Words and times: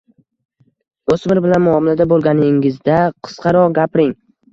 O‘smir 1.15 1.41
bilan 1.45 1.61
muomalada 1.65 2.07
bo‘lganingizda, 2.13 2.95
qisqaroq 3.29 3.77
gapiring. 3.77 4.17